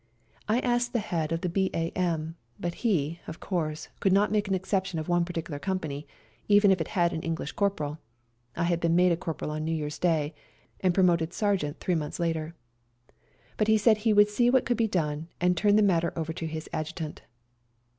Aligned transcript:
I 0.49 0.57
asked 0.61 0.93
the 0.93 0.99
head 0.99 1.31
of 1.31 1.41
the 1.41 1.49
B.A.M., 1.49 2.35
but 2.59 2.73
he, 2.81 3.19
of 3.27 3.39
course, 3.39 3.89
could 3.99 4.11
not 4.11 4.31
make 4.31 4.47
an 4.47 4.55
exception 4.55 4.97
of 4.97 5.07
one 5.07 5.25
particular 5.25 5.59
company, 5.59 6.07
even 6.47 6.71
if 6.71 6.81
it 6.81 6.87
had 6.97 7.13
an 7.13 7.21
English 7.21 7.51
corporal 7.51 7.99
(I 8.55 8.63
had 8.63 8.79
been 8.79 8.95
made 8.95 9.15
cor 9.19 9.35
poral 9.35 9.49
on 9.51 9.63
New 9.63 9.75
Year's 9.75 9.99
Day, 9.99 10.33
and 10.79 10.95
promoted 10.95 11.33
sergeant 11.33 11.79
three 11.79 11.93
months 11.93 12.19
later), 12.19 12.55
but 13.57 13.67
he 13.67 13.77
said 13.77 13.97
he 13.99 14.11
would 14.11 14.29
see 14.29 14.49
what 14.49 14.65
could 14.65 14.75
be 14.77 14.87
done 14.87 15.27
and 15.39 15.55
turned 15.55 15.77
the 15.77 15.83
matter 15.83 16.11
over 16.15 16.33
to 16.33 16.47
his 16.47 16.67
Adjutant. 16.73 17.21